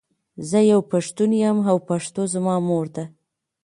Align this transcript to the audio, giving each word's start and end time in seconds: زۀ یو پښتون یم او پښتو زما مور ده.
زۀ 0.49 0.59
یو 0.71 0.79
پښتون 0.91 1.31
یم 1.43 1.57
او 1.69 1.77
پښتو 1.89 2.21
زما 2.33 2.55
مور 2.67 2.85
ده. 2.95 3.03